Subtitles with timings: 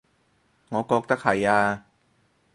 [0.69, 1.85] 我覺得係呀